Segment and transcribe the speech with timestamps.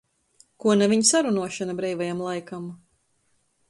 [0.65, 2.69] Kuo naviņ sarunuošona breivajam laikam.